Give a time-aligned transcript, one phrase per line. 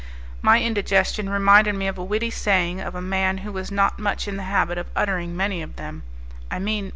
[0.41, 4.27] My indigestion reminded me of a witty saying of a man who was not much
[4.27, 6.01] in the habit of uttering many of them;
[6.49, 6.89] I mean M.